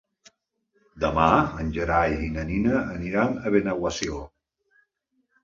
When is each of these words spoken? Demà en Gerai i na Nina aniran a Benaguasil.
Demà 1.03 1.25
en 1.63 1.69
Gerai 1.75 2.15
i 2.29 2.31
na 2.39 2.47
Nina 2.53 2.81
aniran 2.95 3.37
a 3.45 3.53
Benaguasil. 3.59 4.19